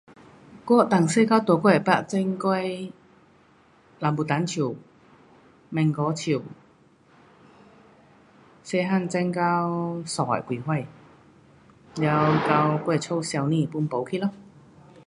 [0.65, 2.57] 我从小到大我有曾种过
[3.99, 4.75] rambutan 树
[5.71, 6.43] ，mango 树，
[8.63, 10.87] 小个钟到三十多岁。
[11.97, 14.33] 了到我的家烧去 pun 没去了。